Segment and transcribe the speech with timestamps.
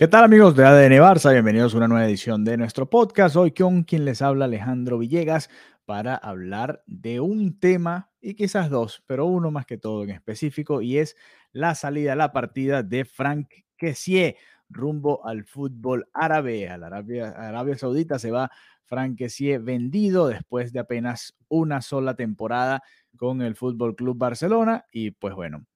[0.00, 1.30] ¿Qué tal amigos de ADN Barça?
[1.30, 3.36] Bienvenidos a una nueva edición de nuestro podcast.
[3.36, 5.50] Hoy con quien les habla Alejandro Villegas
[5.84, 10.80] para hablar de un tema y quizás dos, pero uno más que todo en específico
[10.80, 11.18] y es
[11.52, 14.38] la salida a la partida de Frank Kessié
[14.70, 16.70] rumbo al fútbol árabe.
[16.70, 18.50] A la Arabia, Saudita se va
[18.86, 22.82] Frank Kessié vendido después de apenas una sola temporada
[23.18, 25.66] con el Fútbol Club Barcelona y pues bueno,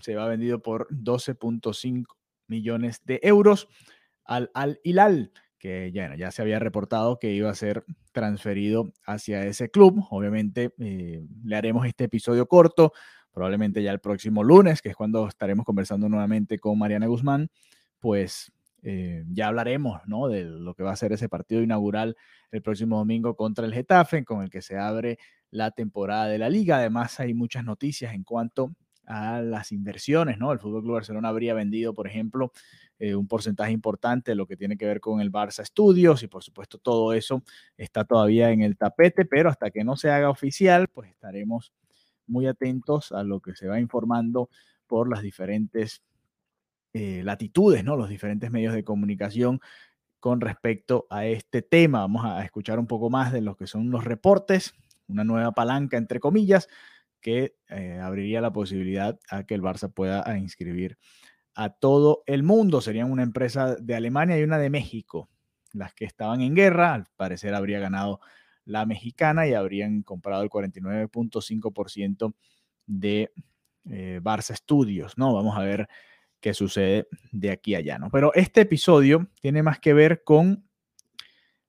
[0.00, 2.17] se va vendido por 12.5
[2.48, 3.68] millones de euros
[4.24, 9.44] al Al Hilal, que ya, ya se había reportado que iba a ser transferido hacia
[9.44, 10.04] ese club.
[10.10, 12.92] Obviamente eh, le haremos este episodio corto,
[13.32, 17.50] probablemente ya el próximo lunes, que es cuando estaremos conversando nuevamente con Mariana Guzmán,
[17.98, 20.28] pues eh, ya hablaremos ¿no?
[20.28, 22.16] de lo que va a ser ese partido inaugural
[22.52, 25.18] el próximo domingo contra el Getafe, con el que se abre
[25.50, 26.78] la temporada de la liga.
[26.78, 28.74] Además hay muchas noticias en cuanto
[29.08, 30.52] a las inversiones, ¿no?
[30.52, 32.52] El Fútbol Club Barcelona habría vendido, por ejemplo,
[32.98, 36.26] eh, un porcentaje importante de lo que tiene que ver con el Barça Studios y
[36.26, 37.42] por supuesto todo eso
[37.76, 41.72] está todavía en el tapete, pero hasta que no se haga oficial, pues estaremos
[42.26, 44.50] muy atentos a lo que se va informando
[44.86, 46.02] por las diferentes
[46.92, 47.96] eh, latitudes, ¿no?
[47.96, 49.60] Los diferentes medios de comunicación
[50.20, 52.00] con respecto a este tema.
[52.00, 54.74] Vamos a escuchar un poco más de lo que son los reportes,
[55.06, 56.68] una nueva palanca, entre comillas,
[57.20, 60.98] que eh, abriría la posibilidad a que el Barça pueda inscribir
[61.54, 62.80] a todo el mundo.
[62.80, 65.28] Serían una empresa de Alemania y una de México.
[65.72, 68.20] Las que estaban en guerra, al parecer habría ganado
[68.64, 72.34] la mexicana y habrían comprado el 49.5%
[72.86, 73.32] de
[73.90, 75.34] eh, Barça Studios, ¿no?
[75.34, 75.88] Vamos a ver
[76.40, 78.10] qué sucede de aquí a allá, ¿no?
[78.10, 80.68] Pero este episodio tiene más que ver con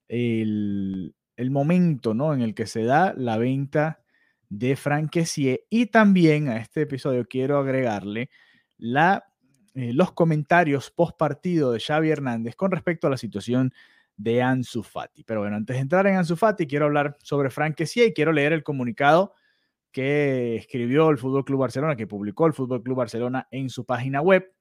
[0.08, 2.34] el, el momento, ¿no?
[2.34, 4.04] En el que se da la venta
[4.50, 8.30] de Franquesie y también a este episodio quiero agregarle
[8.78, 9.26] la,
[9.76, 13.72] eh, los comentarios post partido de Xavi Hernández con respecto a la situación
[14.18, 15.24] de Ansu Fati.
[15.24, 18.52] Pero bueno, antes de entrar en Ansu Fati, quiero hablar sobre Franquesie y quiero leer
[18.52, 19.34] el comunicado
[19.92, 24.22] que escribió el Fútbol Club Barcelona, que publicó el Fútbol Club Barcelona en su página
[24.22, 24.52] web.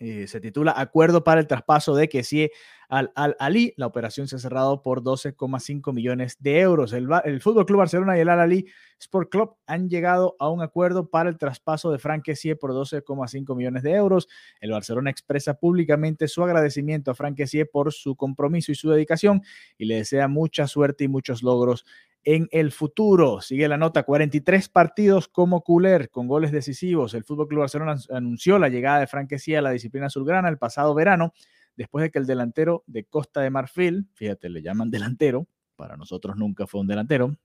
[0.00, 2.50] Eh, se titula Acuerdo para el traspaso de Kessie
[2.88, 3.74] al Al Ali.
[3.76, 6.92] La operación se ha cerrado por 12,5 millones de euros.
[6.92, 7.06] El,
[7.40, 8.66] Fútbol Club Barcelona y el Al Ali
[8.98, 13.56] Sport Club han llegado a un acuerdo para el traspaso de Frank Kessie por 12,5
[13.56, 14.28] millones de euros.
[14.60, 19.42] El Barcelona expresa públicamente su agradecimiento a Frank Kessie por su compromiso y su dedicación
[19.78, 21.84] y le desea mucha suerte y muchos logros
[22.24, 23.40] en el futuro.
[23.40, 27.14] Sigue la nota, 43 partidos como Culer con goles decisivos.
[27.14, 30.94] El Fútbol Club Barcelona anunció la llegada de Franquesía a la disciplina azulgrana el pasado
[30.94, 31.32] verano,
[31.76, 35.46] después de que el delantero de Costa de Marfil, fíjate, le llaman delantero,
[35.76, 37.36] para nosotros nunca fue un delantero,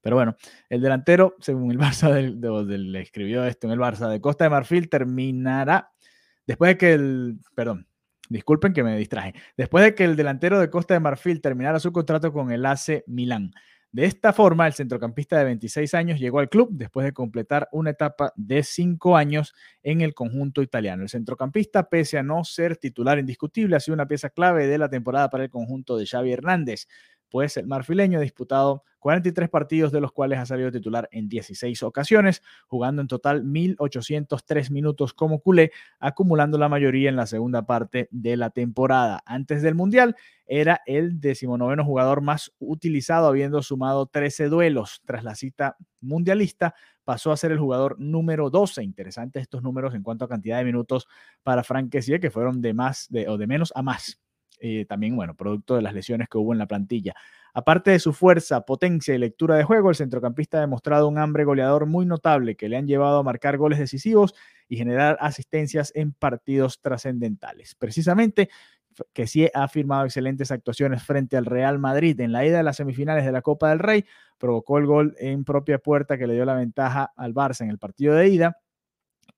[0.00, 0.36] pero bueno,
[0.68, 4.50] el delantero, según el Barça, del, le escribió esto en el Barça de Costa de
[4.50, 5.92] Marfil, terminará
[6.46, 7.88] después de que el, perdón,
[8.28, 11.92] disculpen que me distraje, después de que el delantero de Costa de Marfil terminara su
[11.92, 13.52] contrato con el AC Milán.
[13.90, 17.90] De esta forma, el centrocampista de 26 años llegó al club después de completar una
[17.90, 21.04] etapa de cinco años en el conjunto italiano.
[21.04, 24.90] El centrocampista, pese a no ser titular indiscutible, ha sido una pieza clave de la
[24.90, 26.86] temporada para el conjunto de Xavi Hernández
[27.30, 31.82] pues el marfileño ha disputado 43 partidos, de los cuales ha salido titular en 16
[31.82, 38.08] ocasiones, jugando en total 1.803 minutos como culé, acumulando la mayoría en la segunda parte
[38.10, 39.22] de la temporada.
[39.24, 45.02] Antes del Mundial, era el decimonoveno jugador más utilizado, habiendo sumado 13 duelos.
[45.04, 46.74] Tras la cita mundialista,
[47.04, 48.82] pasó a ser el jugador número 12.
[48.82, 51.06] Interesantes estos números en cuanto a cantidad de minutos
[51.42, 54.20] para Frank que fueron de más de, o de menos a más
[54.60, 57.14] eh, también, bueno, producto de las lesiones que hubo en la plantilla.
[57.54, 61.44] Aparte de su fuerza, potencia y lectura de juego, el centrocampista ha demostrado un hambre
[61.44, 64.34] goleador muy notable que le han llevado a marcar goles decisivos
[64.68, 67.74] y generar asistencias en partidos trascendentales.
[67.74, 68.48] Precisamente,
[69.12, 72.76] que sí ha firmado excelentes actuaciones frente al Real Madrid en la ida de las
[72.76, 74.04] semifinales de la Copa del Rey,
[74.38, 77.78] provocó el gol en propia puerta que le dio la ventaja al Barça en el
[77.78, 78.58] partido de ida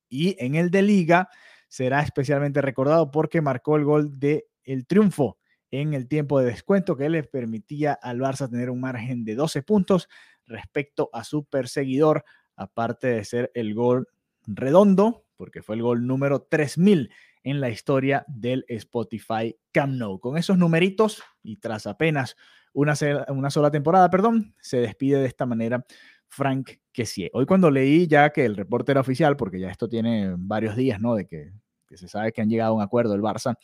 [0.08, 1.28] y en el de liga
[1.68, 5.38] será especialmente recordado porque marcó el gol de el triunfo
[5.70, 9.62] en el tiempo de descuento que le permitía al Barça tener un margen de 12
[9.62, 10.08] puntos
[10.46, 12.24] respecto a su perseguidor,
[12.56, 14.08] aparte de ser el gol
[14.46, 17.10] redondo, porque fue el gol número 3000
[17.42, 20.18] en la historia del Spotify Camp Nou.
[20.18, 22.36] Con esos numeritos y tras apenas
[22.72, 22.94] una,
[23.28, 25.84] una sola temporada, perdón, se despide de esta manera
[26.28, 27.30] Frank Kessie.
[27.32, 31.00] Hoy cuando leí ya que el reporte era oficial, porque ya esto tiene varios días,
[31.00, 31.14] ¿no?
[31.14, 31.52] De que,
[31.86, 33.56] que se sabe que han llegado a un acuerdo el Barça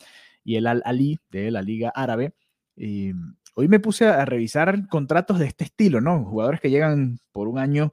[0.47, 2.33] y el Al-Ali de la Liga Árabe.
[2.77, 3.11] Y
[3.55, 6.23] hoy me puse a revisar contratos de este estilo, ¿no?
[6.23, 7.91] Jugadores que llegan por un año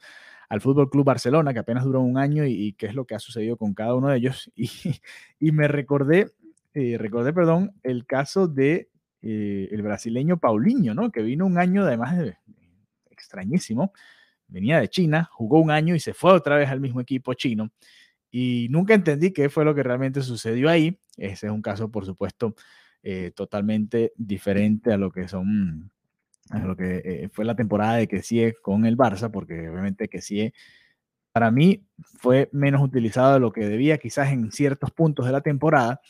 [0.48, 3.18] al Fútbol Club Barcelona, que apenas duró un año, y, qué es lo que ha
[3.18, 4.52] sucedido con cada uno de ellos.
[4.56, 4.70] Y,
[5.40, 6.28] y me recordé
[6.74, 8.88] eh, recordé, perdón, el caso de
[9.22, 11.10] eh, el brasileño Paulinho, ¿no?
[11.10, 12.36] Que vino un año además de,
[13.10, 13.92] extrañísimo,
[14.48, 17.70] venía de China, jugó un año y se fue otra vez al mismo equipo chino.
[18.36, 20.98] Y nunca entendí qué fue lo que realmente sucedió ahí.
[21.16, 22.56] Ese es un caso, por supuesto,
[23.04, 25.92] eh, totalmente diferente a lo que son,
[26.50, 30.52] a lo que fue la temporada de Kessie con el Barça, porque obviamente Kessie
[31.30, 31.86] para mí
[32.18, 36.00] fue menos utilizado de lo que debía, quizás en ciertos puntos de la temporada,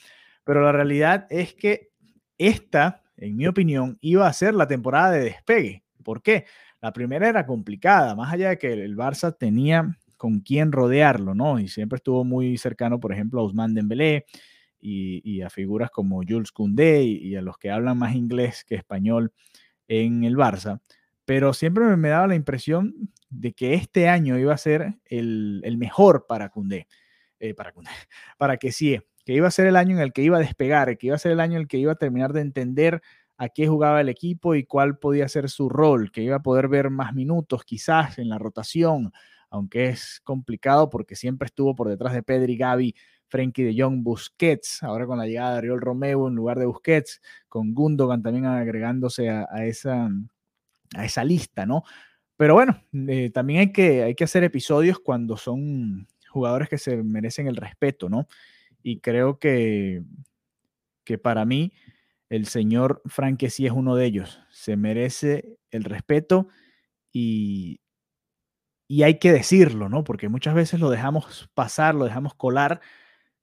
[0.44, 1.90] pero la realidad es que
[2.38, 5.84] esta, en mi opinión, iba a ser la temporada de despegue.
[6.02, 6.46] ¿Por qué?
[6.80, 11.58] La primera era complicada, más allá de que el Barça tenía con quién rodearlo, ¿no?
[11.58, 14.26] Y siempre estuvo muy cercano, por ejemplo, a Ousmane Dembélé
[14.81, 18.75] y, y a figuras como Jules Koundé y, a los que hablan más inglés que
[18.75, 19.32] español
[19.88, 20.81] en el Barça.
[21.25, 25.78] Pero siempre me, daba la impresión de que este año iba a ser el, el
[25.78, 26.87] mejor para Cundé,
[27.40, 27.90] eh, para Cundé,
[28.38, 30.96] para que sí, que iba a ser el año en el que iba a despegar,
[30.99, 33.00] que iba a ser el año en el que iba a terminar de entender
[33.37, 36.69] a qué jugaba el equipo y cuál podía ser su rol, que iba a poder
[36.69, 39.12] ver más minutos quizás en la rotación,
[39.54, 42.96] aunque es complicado porque siempre estuvo por detrás de Pedri, Gaby,
[43.28, 47.22] Frenkie de Jong, Busquets, ahora con la llegada de Ariol Romeo en lugar de Busquets,
[47.48, 50.10] con Gundogan también agregándose a, esa,
[50.96, 51.84] a esa lista, ¿no?
[52.36, 56.96] Pero bueno, eh, también hay que, hay que hacer episodios cuando son jugadores que se
[57.04, 58.26] merecen el respeto, ¿no?
[58.82, 60.02] Y creo que,
[61.04, 61.72] que para mí
[62.28, 64.40] el señor Frank sí es uno de ellos.
[64.50, 66.48] Se merece el respeto
[67.12, 67.78] y,
[68.88, 70.04] y hay que decirlo, ¿no?
[70.04, 72.81] Porque muchas veces lo dejamos pasar, lo dejamos colar,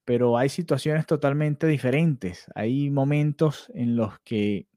[0.06, 2.48] pero hay situaciones totalmente diferentes.
[2.56, 4.68] Hay momentos en los que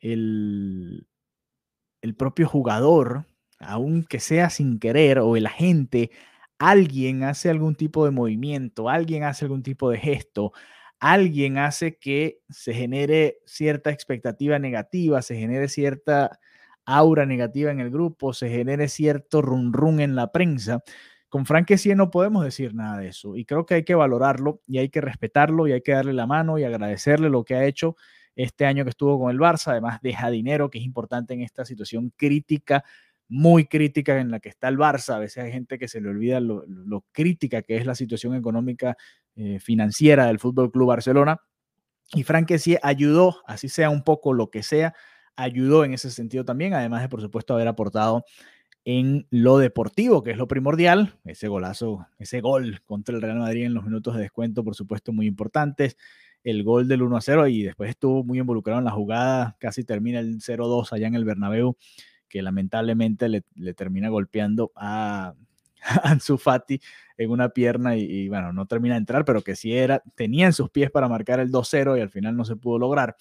[0.00, 1.06] el,
[2.02, 3.26] el propio jugador,
[3.58, 6.10] aunque sea sin querer, o el agente,
[6.58, 10.52] alguien hace algún tipo de movimiento, alguien hace algún tipo de gesto,
[11.00, 16.38] alguien hace que se genere cierta expectativa negativa, se genere cierta
[16.96, 20.82] aura negativa en el grupo, se genere cierto run run en la prensa.
[21.28, 24.60] Con Frank sí no podemos decir nada de eso y creo que hay que valorarlo
[24.66, 27.64] y hay que respetarlo y hay que darle la mano y agradecerle lo que ha
[27.64, 27.96] hecho
[28.34, 31.64] este año que estuvo con el Barça, además deja dinero, que es importante en esta
[31.64, 32.84] situación crítica,
[33.28, 35.14] muy crítica en la que está el Barça.
[35.14, 38.34] A veces hay gente que se le olvida lo, lo crítica que es la situación
[38.34, 38.96] económica
[39.36, 41.40] eh, financiera del Fútbol Club Barcelona.
[42.12, 44.94] Y Frank sí ayudó, así sea un poco lo que sea,
[45.36, 48.24] ayudó en ese sentido también, además de, por supuesto, haber aportado
[48.84, 51.18] en lo deportivo, que es lo primordial.
[51.24, 55.12] Ese golazo, ese gol contra el Real Madrid en los minutos de descuento, por supuesto,
[55.12, 55.96] muy importantes
[56.44, 59.84] el gol del 1 a 0 y después estuvo muy involucrado en la jugada, casi
[59.84, 61.76] termina el 0-2 allá en el Bernabéu,
[62.28, 63.42] que lamentablemente le,
[63.74, 65.34] termina golpeando a,
[65.82, 66.80] a Ansu Fati
[67.18, 70.46] en una pierna y, y, bueno, no termina de entrar, pero que sí era, tenía
[70.46, 73.16] en sus pies para marcar el 2-0 y al final no se pudo lograr.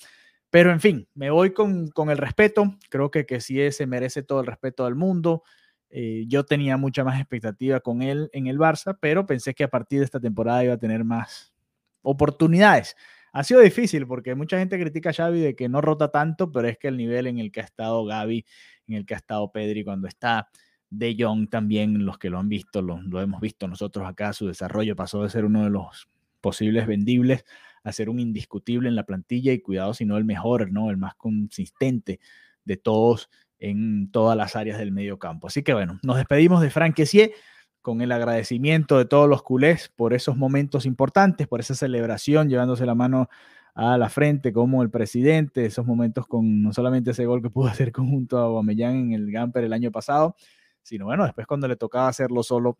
[0.49, 4.23] Pero en fin, me voy con, con el respeto, creo que que sí se merece
[4.23, 5.43] todo el respeto del mundo.
[5.91, 9.69] Eh, yo tenía mucha más expectativa con él en el Barça, pero pensé que a
[9.69, 11.53] partir de esta temporada iba a tener más,
[12.01, 12.95] oportunidades.
[13.31, 16.67] Ha sido difícil porque mucha gente critica a Xavi de que no rota tanto, pero
[16.67, 18.45] es que el nivel en el que ha estado Gaby,
[18.87, 20.49] en el que ha estado Pedri, cuando está
[20.89, 24.47] De Jong también, los que lo han visto, lo, lo hemos visto nosotros acá, su
[24.47, 26.09] desarrollo pasó de ser uno de los
[26.41, 27.45] posibles vendibles
[27.89, 30.89] a ser un indiscutible en la plantilla y cuidado si no el mejor, ¿no?
[30.89, 32.19] El más consistente
[32.63, 33.29] de todos
[33.59, 35.47] en todas las áreas del medio campo.
[35.47, 37.33] Así que bueno, nos despedimos de Frank Kessie
[37.81, 42.85] con el agradecimiento de todos los culés por esos momentos importantes, por esa celebración, llevándose
[42.85, 43.29] la mano
[43.73, 47.67] a la frente como el presidente, esos momentos con no solamente ese gol que pudo
[47.67, 50.35] hacer conjunto a Aubameyang en el Gamper el año pasado,
[50.83, 52.77] sino bueno, después cuando le tocaba hacerlo solo,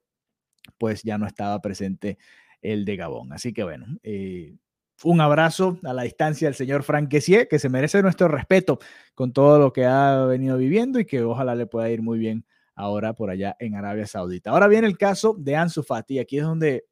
[0.78, 2.18] pues ya no estaba presente
[2.62, 3.32] el de Gabón.
[3.34, 4.56] Así que bueno, eh,
[5.04, 8.80] un abrazo a la distancia del señor Frank que se merece nuestro respeto
[9.16, 12.46] con todo lo que ha venido viviendo y que ojalá le pueda ir muy bien
[12.76, 14.52] ahora por allá en Arabia Saudita.
[14.52, 16.86] Ahora viene el caso de Ansu Fati, aquí es donde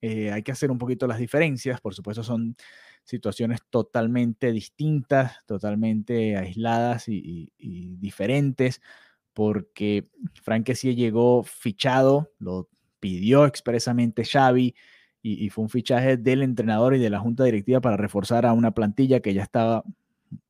[0.00, 2.56] eh, hay que hacer un poquito las diferencias, por supuesto son
[3.04, 7.50] situaciones totalmente distintas, totalmente aisladas y,
[7.98, 8.80] diferentes,
[9.34, 10.08] porque
[10.42, 12.68] Frank llegó fichado, lo
[12.98, 14.74] pidió expresamente Xavi
[15.22, 18.70] y, fue un fichaje del entrenador y de la junta directiva para reforzar a una
[18.70, 19.84] plantilla que ya estaba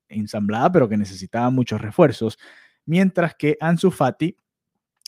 [0.09, 2.39] ensamblada, pero que necesitaba muchos refuerzos,
[2.87, 4.37] mientras que Ansu Fati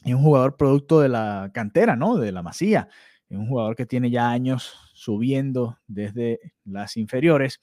[0.05, 2.17] es un jugador producto de la cantera, ¿no?
[2.17, 2.89] De la masía.
[3.29, 7.61] Es un jugador que tiene ya años subiendo desde las inferiores,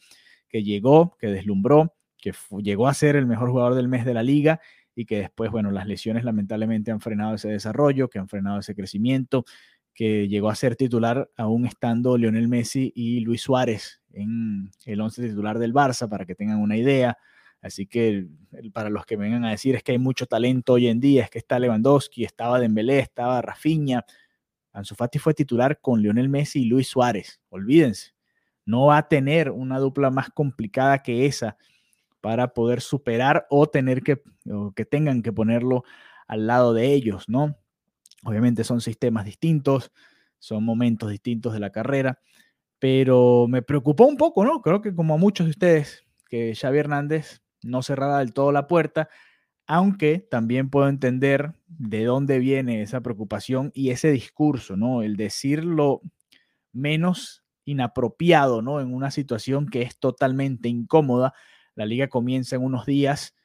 [0.48, 4.24] que llegó, que deslumbró, que llegó a ser el mejor jugador del mes de la
[4.24, 4.62] liga
[4.96, 8.76] y que después, bueno, las lesiones lamentablemente han frenado ese desarrollo, que han frenado ese
[8.76, 9.46] crecimiento,
[9.94, 15.30] que llegó a ser titular aún estando Lionel Messi y Luis Suárez en el 11
[15.30, 17.18] titular del Barça, para que tengan una idea.
[17.62, 18.28] Así que
[18.74, 21.30] para los que vengan a decir es que hay mucho talento hoy en día, es
[21.30, 24.06] que está Lewandowski, estaba Dembélé, estaba Rafinha.
[24.72, 27.42] Ansu Fati fue titular con Lionel Messi y Luis Suárez.
[27.50, 28.14] Olvídense,
[28.66, 31.58] no va a tener una dupla más complicada que esa
[32.22, 35.84] para poder superar o tener que o que tengan que ponerlo
[36.28, 37.58] al lado de ellos, ¿no?
[38.24, 39.92] Obviamente son sistemas distintos,
[40.40, 42.20] son momentos distintos de la carrera,
[42.80, 44.62] pero me preocupó un poco, ¿no?
[44.62, 48.68] Creo que como a muchos de ustedes, que Xavi Hernández no cerrara del todo la
[48.68, 49.10] puerta,
[49.68, 55.04] aunque también puedo entender de dónde viene esa preocupación y ese discurso, ¿no?
[55.04, 56.02] El decirlo
[56.72, 58.82] menos inapropiado, ¿no?
[58.82, 61.34] En una situación que es totalmente incómoda.
[61.76, 63.36] La liga comienza en unos días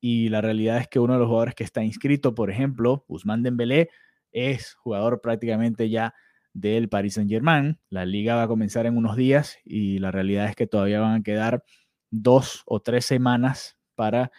[0.00, 3.42] y la realidad es que uno de los jugadores que está inscrito, por ejemplo, Guzmán
[3.42, 3.90] Dembélé,
[4.34, 6.14] es jugador prácticamente ya
[6.52, 7.78] del Paris Saint-Germain.
[7.88, 11.20] La liga va a comenzar en unos días y la realidad es que todavía van
[11.20, 11.64] a quedar
[12.10, 14.30] dos o tres semanas para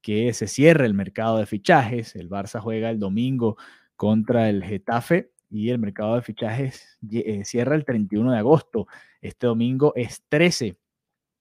[0.00, 2.16] que se cierre el mercado de fichajes.
[2.16, 3.56] El Barça juega el domingo
[3.96, 8.86] contra el Getafe y el mercado de fichajes eh, cierra el 31 de agosto.
[9.20, 10.76] Este domingo es 13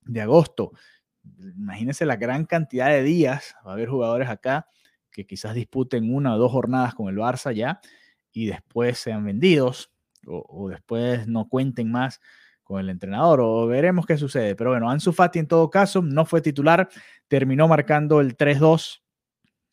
[0.02, 0.72] de agosto.
[1.58, 3.56] Imagínense la gran cantidad de días.
[3.66, 4.68] Va a haber jugadores acá
[5.12, 7.80] que quizás disputen una o dos jornadas con el Barça ya
[8.32, 9.92] y después sean vendidos
[10.28, 12.22] o, después no cuenten más
[12.64, 14.56] con el entrenador o veremos qué sucede.
[14.56, 16.90] Pero bueno, Ansu Fati en todo caso no fue titular,
[17.28, 19.02] terminó marcando el 3-2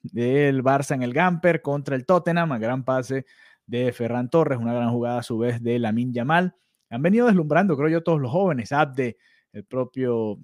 [0.02, 3.26] del Barça en el Gamper contra el Tottenham, a gran pase
[3.66, 6.54] de Ferran Torres, una gran jugada a su vez de Lamin Yamal.
[6.90, 9.18] Han venido deslumbrando, creo yo, todos los jóvenes, Abde,
[9.52, 10.38] el propio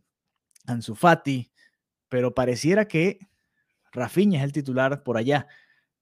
[0.67, 1.51] Ansu Fati,
[2.09, 3.19] pero pareciera que
[3.95, 5.47] Rafinha es el titular por allá.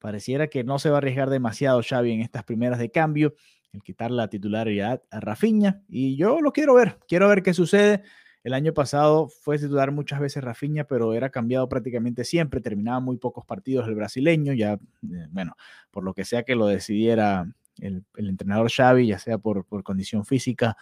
[0.01, 3.35] Pareciera que no se va a arriesgar demasiado Xavi en estas primeras de cambio
[3.73, 5.83] el quitar la titularidad a Rafinha.
[5.89, 8.03] Y yo lo quiero ver, quiero ver qué sucede.
[8.45, 13.17] El año pasado fue titular muchas veces Rafinha, pero era cambiado prácticamente siempre, terminaba muy
[13.17, 15.55] pocos partidos el brasileño, ya, eh, bueno,
[15.93, 17.47] por lo que sea que lo decidiera
[17.79, 20.77] el, entrenador Xavi, ya sea por, por, condición física,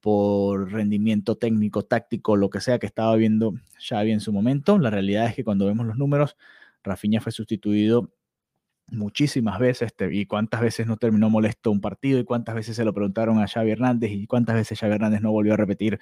[0.00, 4.78] por rendimiento técnico, táctico, lo que sea que estaba viendo Xavi en su momento.
[4.78, 6.36] La realidad es que cuando vemos los números,
[6.82, 8.12] Rafinha fue sustituido
[8.88, 12.92] muchísimas veces y cuántas veces no terminó molesto un partido y cuántas veces se lo
[12.92, 16.00] preguntaron a Xavi Hernández y cuántas veces Xavi Hernández no volvió a repetir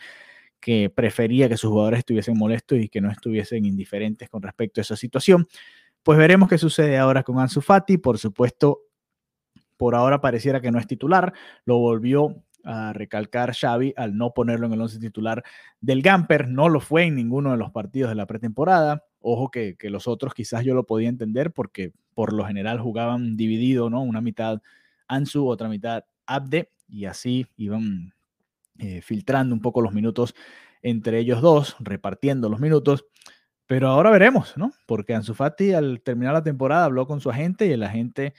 [0.61, 4.83] que prefería que sus jugadores estuviesen molestos y que no estuviesen indiferentes con respecto a
[4.83, 5.47] esa situación.
[6.03, 7.99] Pues veremos qué sucede ahora con Ansu Fati.
[7.99, 8.81] Por supuesto,
[9.77, 11.33] por ahora pareciera que no es titular.
[11.65, 15.43] Lo volvió a recalcar Xavi al no ponerlo en el once titular
[15.81, 16.49] del Gamper.
[16.49, 19.05] No lo fue en ninguno de los partidos de la pretemporada.
[19.21, 23.91] Ojo que, los otros quizás yo lo podía entender porque por lo general jugaban dividido,
[23.91, 24.03] ¿no?
[24.03, 24.61] Una mitad
[25.07, 28.13] Ansu, otra mitad Abde y así iban
[28.79, 30.35] eh, filtrando un poco los minutos
[30.83, 33.07] entre ellos dos, repartiendo los minutos.
[33.67, 34.73] Pero ahora veremos, ¿no?
[34.87, 38.33] Porque Ansu Fati al terminar la temporada habló con su agente y el agente,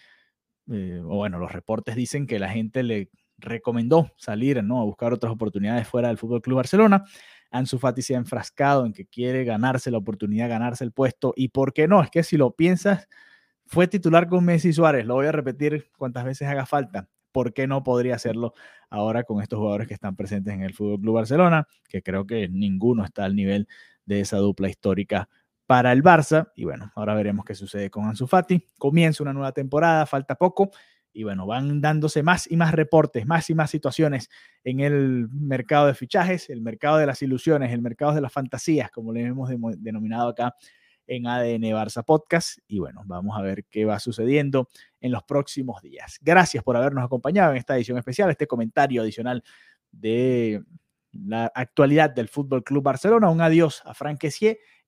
[0.72, 4.82] eh, o bueno, los reportes dicen que la gente le recomendó salir, ¿no?
[4.82, 7.04] A buscar otras oportunidades fuera del Fútbol Club Barcelona.
[7.52, 11.34] Ansu Fati se ha enfrascado en que quiere ganarse la oportunidad, ganarse el puesto.
[11.36, 12.02] ¿Y por qué no?
[12.02, 13.08] Es que si lo piensas,
[13.66, 15.06] fue titular con Messi Suárez.
[15.06, 17.08] Lo voy a repetir cuantas veces haga falta.
[17.32, 18.54] ¿Por qué no podría hacerlo
[18.90, 21.68] ahora con estos jugadores que están presentes en el Fútbol Club Barcelona?
[21.88, 23.68] Que creo que ninguno está al nivel
[24.06, 25.30] de esa dupla histórica
[25.68, 26.52] para el Barça.
[26.56, 28.66] Y bueno, ahora veremos qué sucede con Ansu Fati.
[28.80, 30.72] Comienza una nueva temporada, falta poco
[31.12, 34.30] y bueno, van dándose más y más reportes, más y más situaciones
[34.64, 38.92] en el mercado de fichajes, el mercado de las ilusiones, el mercado de las fantasías,
[38.92, 39.50] como le hemos
[39.80, 40.56] denominado acá
[41.08, 42.60] en ADN Barça Podcast.
[42.68, 44.70] Y bueno, vamos a ver qué va sucediendo
[45.02, 46.20] en los próximos días.
[46.22, 49.44] Gracias por habernos acompañado en esta edición especial, este comentario adicional
[49.92, 50.64] de
[51.12, 53.30] la actualidad del Fútbol Club Barcelona.
[53.30, 54.24] Un adiós a Frank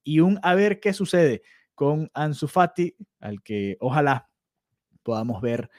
[0.03, 1.41] y un a ver qué sucede
[1.73, 4.29] con Ansu Fati, al que ojalá
[5.03, 5.69] podamos ver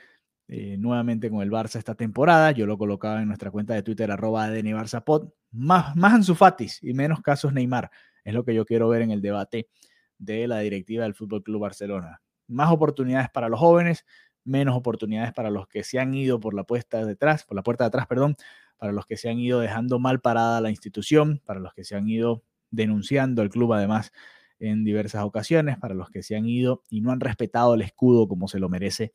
[0.54, 2.50] eh, nuevamente con el Barça esta temporada.
[2.50, 5.30] Yo lo colocaba en nuestra cuenta de Twitter, arroba Barzapod.
[5.50, 6.36] Más, más Ansu
[6.82, 7.90] y menos casos Neymar.
[8.22, 9.70] Es lo que yo quiero ver en el debate
[10.18, 12.20] de la directiva del Fútbol Club Barcelona.
[12.48, 14.04] Más oportunidades para los jóvenes,
[14.44, 17.62] menos oportunidades para los que se han ido por la puerta de atrás, por la
[17.62, 18.36] puerta de atrás, perdón,
[18.76, 21.96] para los que se han ido dejando mal parada la institución, para los que se
[21.96, 24.12] han ido denunciando el club además
[24.58, 28.28] en diversas ocasiones, para los que se han ido y no han respetado el escudo
[28.28, 29.12] como se lo merece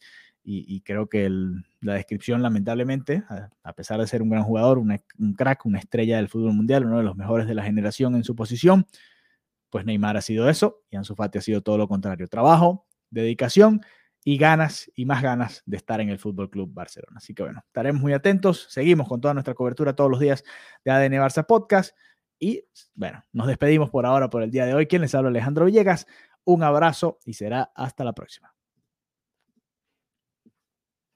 [0.50, 1.30] y, creo que
[1.82, 3.24] la descripción, lamentablemente,
[3.64, 7.00] a, pesar de ser un gran jugador, un crack, una estrella del fútbol mundial, uno
[7.00, 8.88] de los mejores de la generación en su posición,
[9.70, 12.30] pues Neymar ha sido eso y Ansu Fati ha sido todo lo contrario.
[12.30, 13.82] Trabajo, dedicación
[14.24, 17.18] y ganas y más ganas de estar en el Fútbol Club Barcelona.
[17.18, 18.68] Así que bueno, estaremos muy atentos.
[18.70, 20.46] Seguimos con toda nuestra cobertura todos los días
[20.86, 21.94] de ADN Barça Podcast.
[22.40, 22.64] Y
[22.96, 24.88] bueno, nos despedimos por ahora por el día de hoy.
[24.88, 26.08] Quien les habla Alejandro Villegas.
[26.46, 28.57] Un abrazo y será hasta la próxima.